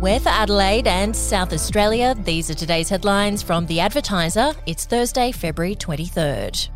We're 0.00 0.20
for 0.20 0.28
Adelaide 0.28 0.86
and 0.86 1.16
South 1.16 1.54
Australia. 1.54 2.14
These 2.22 2.50
are 2.50 2.54
today's 2.54 2.90
headlines 2.90 3.42
from 3.42 3.64
The 3.64 3.80
Advertiser. 3.80 4.52
It's 4.66 4.84
Thursday, 4.84 5.32
February 5.32 5.74
23rd. 5.74 6.68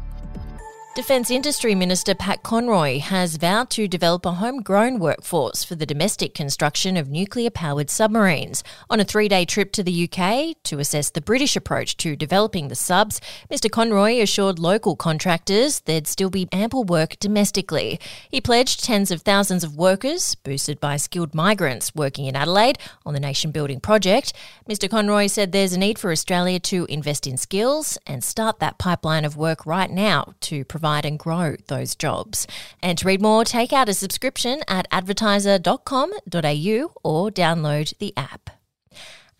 Defence 0.96 1.30
Industry 1.30 1.76
Minister 1.76 2.16
Pat 2.16 2.42
Conroy 2.42 2.98
has 2.98 3.36
vowed 3.36 3.70
to 3.70 3.86
develop 3.86 4.26
a 4.26 4.32
homegrown 4.32 4.98
workforce 4.98 5.62
for 5.62 5.76
the 5.76 5.86
domestic 5.86 6.34
construction 6.34 6.96
of 6.96 7.08
nuclear 7.08 7.48
powered 7.48 7.88
submarines. 7.88 8.64
On 8.90 8.98
a 8.98 9.04
three 9.04 9.28
day 9.28 9.44
trip 9.44 9.70
to 9.70 9.84
the 9.84 10.10
UK 10.10 10.56
to 10.64 10.80
assess 10.80 11.08
the 11.08 11.20
British 11.20 11.54
approach 11.54 11.96
to 11.98 12.16
developing 12.16 12.66
the 12.66 12.74
subs, 12.74 13.20
Mr. 13.48 13.70
Conroy 13.70 14.20
assured 14.20 14.58
local 14.58 14.96
contractors 14.96 15.78
there'd 15.82 16.08
still 16.08 16.28
be 16.28 16.48
ample 16.50 16.82
work 16.82 17.16
domestically. 17.20 18.00
He 18.28 18.40
pledged 18.40 18.82
tens 18.82 19.12
of 19.12 19.22
thousands 19.22 19.62
of 19.62 19.76
workers, 19.76 20.34
boosted 20.34 20.80
by 20.80 20.96
skilled 20.96 21.36
migrants 21.36 21.94
working 21.94 22.26
in 22.26 22.34
Adelaide 22.34 22.80
on 23.06 23.14
the 23.14 23.20
nation 23.20 23.52
building 23.52 23.78
project. 23.78 24.32
Mr. 24.68 24.90
Conroy 24.90 25.28
said 25.28 25.52
there's 25.52 25.72
a 25.72 25.78
need 25.78 26.00
for 26.00 26.10
Australia 26.10 26.58
to 26.58 26.84
invest 26.86 27.28
in 27.28 27.36
skills 27.36 27.96
and 28.08 28.24
start 28.24 28.58
that 28.58 28.76
pipeline 28.76 29.24
of 29.24 29.36
work 29.36 29.64
right 29.64 29.92
now 29.92 30.34
to 30.40 30.64
provide 30.64 30.79
provide 30.80 31.04
and 31.04 31.18
grow 31.18 31.56
those 31.68 31.94
jobs. 31.94 32.46
And 32.82 32.96
to 32.98 33.06
read 33.06 33.20
more, 33.20 33.44
take 33.44 33.72
out 33.72 33.88
a 33.88 33.94
subscription 33.94 34.62
at 34.66 34.90
advertiser.com.au 34.90 36.92
or 37.04 37.30
download 37.30 37.96
the 37.98 38.12
app. 38.16 38.50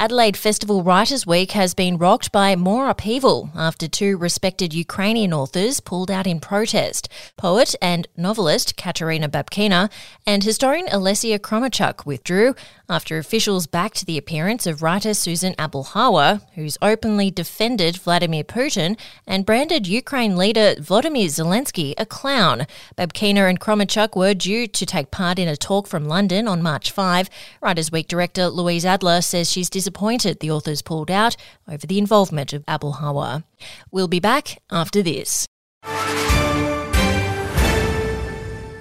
Adelaide 0.01 0.35
Festival 0.35 0.83
Writers 0.83 1.27
Week 1.27 1.53
has 1.53 1.75
been 1.75 1.99
rocked 1.99 2.33
by 2.33 2.57
more 2.57 2.89
upheaval 2.89 3.51
after 3.55 3.87
two 3.87 4.17
respected 4.17 4.73
Ukrainian 4.73 5.35
authors 5.35 5.79
pulled 5.81 6.11
out 6.11 6.27
in 6.27 6.41
protest. 6.41 7.07
Poet 7.37 7.75
and 7.83 8.09
novelist 8.17 8.79
Katerina 8.79 9.29
Babkina 9.29 9.91
and 10.27 10.43
historian 10.43 10.87
Olesya 10.87 11.39
Khromeychuk 11.39 12.07
withdrew 12.07 12.55
after 12.89 13.19
officials 13.19 13.67
backed 13.67 14.07
the 14.07 14.17
appearance 14.17 14.67
of 14.67 14.81
writer 14.83 15.13
Susan 15.13 15.53
Abulhawa, 15.57 16.41
who's 16.55 16.79
openly 16.81 17.31
defended 17.31 17.99
Vladimir 17.99 18.43
Putin 18.43 18.99
and 19.27 19.45
branded 19.45 19.87
Ukraine 19.87 20.35
leader 20.35 20.77
Volodymyr 20.79 21.27
Zelensky 21.27 21.93
a 21.99 22.07
clown. 22.07 22.67
Babkina 22.97 23.51
and 23.51 23.61
Khromeychuk 23.61 24.17
were 24.17 24.33
due 24.33 24.67
to 24.67 24.87
take 24.87 25.11
part 25.11 25.39
in 25.39 25.47
a 25.47 25.59
talk 25.59 25.87
from 25.87 26.07
London 26.07 26.49
on 26.49 26.63
March 26.63 26.91
5. 26.91 27.29
Writers 27.61 27.93
Week 27.93 28.09
director 28.09 28.49
Louise 28.49 28.87
Adler 28.87 29.21
says 29.21 29.53
she's 29.53 29.69
disappointed 29.69 29.90
disappointed 29.91 30.39
the 30.39 30.51
authors 30.53 30.83
pulled 30.83 31.11
out 31.11 31.37
over 31.67 31.85
the 31.85 31.99
involvement 31.99 32.53
of 32.53 32.65
Abulhawa. 32.67 33.43
We'll 33.91 34.07
be 34.07 34.21
back 34.21 34.63
after 34.71 35.03
this. 35.03 35.50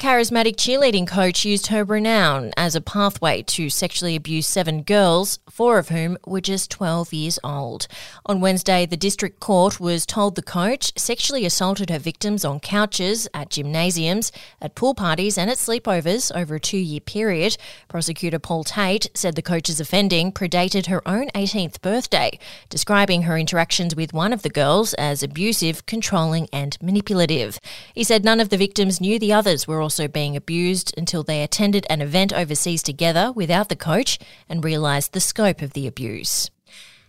Charismatic 0.00 0.56
cheerleading 0.56 1.06
coach 1.06 1.44
used 1.44 1.66
her 1.66 1.84
renown 1.84 2.52
as 2.56 2.74
a 2.74 2.80
pathway 2.80 3.42
to 3.42 3.68
sexually 3.68 4.16
abuse 4.16 4.46
seven 4.46 4.82
girls, 4.82 5.40
four 5.50 5.78
of 5.78 5.90
whom 5.90 6.16
were 6.26 6.40
just 6.40 6.70
12 6.70 7.12
years 7.12 7.38
old. 7.44 7.86
On 8.24 8.40
Wednesday, 8.40 8.86
the 8.86 8.96
district 8.96 9.40
court 9.40 9.78
was 9.78 10.06
told 10.06 10.36
the 10.36 10.42
coach 10.42 10.98
sexually 10.98 11.44
assaulted 11.44 11.90
her 11.90 11.98
victims 11.98 12.46
on 12.46 12.60
couches, 12.60 13.28
at 13.34 13.50
gymnasiums, 13.50 14.32
at 14.62 14.74
pool 14.74 14.94
parties, 14.94 15.36
and 15.36 15.50
at 15.50 15.58
sleepovers 15.58 16.34
over 16.34 16.54
a 16.54 16.60
two 16.60 16.78
year 16.78 17.00
period. 17.00 17.58
Prosecutor 17.86 18.38
Paul 18.38 18.64
Tate 18.64 19.10
said 19.12 19.34
the 19.34 19.42
coach's 19.42 19.80
offending 19.80 20.32
predated 20.32 20.86
her 20.86 21.06
own 21.06 21.28
18th 21.34 21.82
birthday, 21.82 22.38
describing 22.70 23.24
her 23.24 23.36
interactions 23.36 23.94
with 23.94 24.14
one 24.14 24.32
of 24.32 24.40
the 24.40 24.48
girls 24.48 24.94
as 24.94 25.22
abusive, 25.22 25.84
controlling, 25.84 26.48
and 26.54 26.78
manipulative. 26.80 27.60
He 27.94 28.02
said 28.02 28.24
none 28.24 28.40
of 28.40 28.48
the 28.48 28.56
victims 28.56 28.98
knew 28.98 29.18
the 29.18 29.34
others 29.34 29.68
were 29.68 29.80
were 29.80 29.89
also 29.90 30.06
being 30.06 30.36
abused 30.36 30.94
until 30.96 31.24
they 31.24 31.42
attended 31.42 31.84
an 31.90 32.00
event 32.00 32.32
overseas 32.32 32.80
together 32.80 33.32
without 33.32 33.68
the 33.68 33.74
coach 33.74 34.20
and 34.48 34.62
realised 34.62 35.12
the 35.12 35.18
scope 35.18 35.62
of 35.62 35.72
the 35.72 35.84
abuse. 35.84 36.48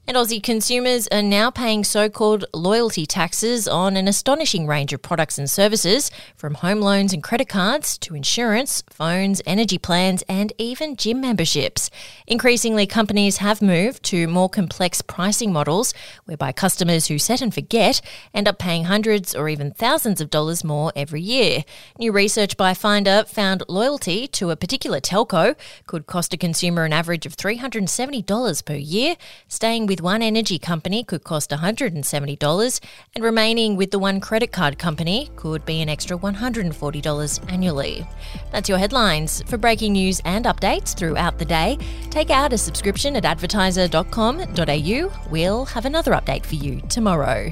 And 0.08 0.18
Aussie 0.18 0.42
consumers 0.42 1.08
are 1.10 1.22
now 1.22 1.52
paying 1.52 1.84
so 1.84 2.10
called 2.10 2.44
loyalty 2.56 3.06
taxes 3.06 3.68
on 3.68 3.96
an 3.96 4.08
astonishing 4.08 4.66
range 4.66 4.92
of 4.94 5.02
products 5.04 5.38
and 5.38 5.50
services, 5.50 6.10
from 6.36 6.56
home 6.56 6.82
loans 6.82 7.14
and 7.14 7.22
credit 7.22 7.48
cards 7.48 8.00
to 8.00 8.16
insurance, 8.16 8.84
phones, 8.90 9.44
energy 9.46 9.78
plans, 9.78 10.24
and 10.28 10.54
even 10.58 10.96
gym 10.96 11.22
memberships. 11.22 11.92
Increasingly, 12.26 12.88
companies 12.88 13.38
have 13.38 13.62
moved 13.62 14.02
to 14.06 14.28
more 14.28 14.50
complex 14.50 15.04
pricing 15.04 15.54
models, 15.54 15.94
whereby 16.26 16.52
customers 16.52 17.06
who 17.06 17.20
set 17.20 17.40
and 17.40 17.54
forget 17.54 18.02
end 18.34 18.48
up 18.48 18.58
paying 18.58 18.86
hundreds 18.86 19.36
or 19.36 19.48
even 19.50 19.72
thousands 19.72 20.20
of 20.20 20.32
dollars 20.32 20.64
more 20.64 20.92
every 20.96 21.22
year. 21.22 21.64
New 22.00 22.12
research 22.12 22.58
by 22.58 22.74
Finder 22.74 23.24
found 23.28 23.62
loyalty 23.70 24.28
to 24.30 24.50
a 24.50 24.56
particular 24.56 25.00
telco 25.00 25.56
could 25.86 26.08
cost 26.08 26.34
a 26.34 26.38
consumer 26.38 26.86
an 26.86 26.92
average 26.92 27.28
of 27.28 27.38
$370 27.38 28.66
per 28.66 28.74
year, 28.74 29.16
staying 29.48 29.91
with 29.92 30.00
one 30.00 30.22
energy 30.22 30.58
company 30.58 31.04
could 31.04 31.26
cost 31.26 31.50
$170, 31.50 32.80
and 33.14 33.24
remaining 33.26 33.76
with 33.76 33.92
the 33.92 34.00
one 34.00 34.22
credit 34.22 34.54
card 34.54 34.80
company 34.80 35.30
could 35.36 35.66
be 35.66 35.82
an 35.82 35.90
extra 35.90 36.18
$140 36.18 37.52
annually. 37.52 38.08
That's 38.54 38.70
your 38.70 38.78
headlines. 38.78 39.44
For 39.48 39.58
breaking 39.58 39.92
news 39.92 40.22
and 40.24 40.46
updates 40.46 40.96
throughout 40.96 41.38
the 41.38 41.44
day, 41.44 41.78
take 42.10 42.30
out 42.30 42.54
a 42.54 42.58
subscription 42.58 43.18
at 43.18 43.26
advertiser.com.au. 43.26 45.30
We'll 45.30 45.66
have 45.66 45.86
another 45.86 46.14
update 46.14 46.46
for 46.46 46.56
you 46.56 46.80
tomorrow. 46.88 47.52